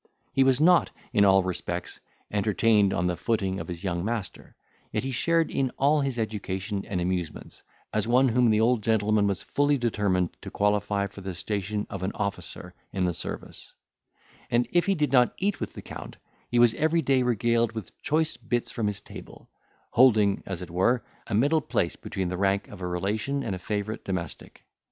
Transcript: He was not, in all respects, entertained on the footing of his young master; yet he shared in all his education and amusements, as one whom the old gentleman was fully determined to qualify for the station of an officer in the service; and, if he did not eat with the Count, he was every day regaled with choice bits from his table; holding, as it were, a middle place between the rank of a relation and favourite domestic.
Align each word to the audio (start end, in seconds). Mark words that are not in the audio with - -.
He 0.33 0.43
was 0.43 0.59
not, 0.59 0.89
in 1.13 1.23
all 1.25 1.43
respects, 1.43 1.99
entertained 2.31 2.91
on 2.91 3.05
the 3.05 3.15
footing 3.15 3.59
of 3.59 3.67
his 3.67 3.83
young 3.83 4.03
master; 4.03 4.55
yet 4.91 5.03
he 5.03 5.11
shared 5.11 5.51
in 5.51 5.69
all 5.77 6.01
his 6.01 6.17
education 6.17 6.83
and 6.87 6.99
amusements, 6.99 7.61
as 7.93 8.07
one 8.07 8.29
whom 8.29 8.49
the 8.49 8.59
old 8.59 8.81
gentleman 8.81 9.27
was 9.27 9.43
fully 9.43 9.77
determined 9.77 10.35
to 10.41 10.49
qualify 10.49 11.05
for 11.05 11.21
the 11.21 11.35
station 11.35 11.85
of 11.87 12.01
an 12.01 12.11
officer 12.15 12.73
in 12.91 13.05
the 13.05 13.13
service; 13.13 13.75
and, 14.49 14.67
if 14.71 14.87
he 14.87 14.95
did 14.95 15.11
not 15.11 15.35
eat 15.37 15.59
with 15.59 15.73
the 15.73 15.83
Count, 15.83 16.17
he 16.49 16.57
was 16.57 16.73
every 16.73 17.03
day 17.03 17.21
regaled 17.21 17.73
with 17.73 17.95
choice 18.01 18.37
bits 18.37 18.71
from 18.71 18.87
his 18.87 19.01
table; 19.01 19.51
holding, 19.91 20.41
as 20.47 20.63
it 20.63 20.71
were, 20.71 21.03
a 21.27 21.35
middle 21.35 21.61
place 21.61 21.95
between 21.95 22.29
the 22.29 22.37
rank 22.39 22.67
of 22.69 22.81
a 22.81 22.87
relation 22.87 23.43
and 23.43 23.61
favourite 23.61 24.03
domestic. 24.03 24.65